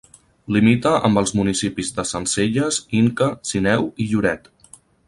[0.55, 4.53] Limita amb els municipis de Sencelles, Inca, Sineu i Lloret.